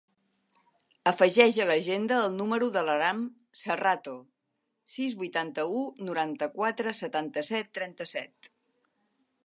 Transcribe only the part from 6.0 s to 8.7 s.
noranta-quatre, setanta-set, trenta-set.